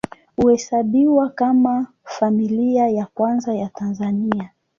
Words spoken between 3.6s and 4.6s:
Tanzania.